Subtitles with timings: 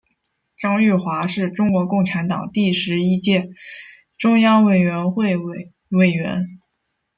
[0.57, 3.51] 张玉华是中国共产党第十一届
[4.17, 5.37] 中央委员会
[5.89, 6.57] 委员。